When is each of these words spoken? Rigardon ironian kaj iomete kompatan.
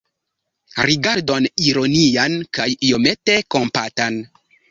Rigardon 0.89 1.47
ironian 1.67 2.39
kaj 2.59 2.67
iomete 2.89 3.37
kompatan. 3.57 4.21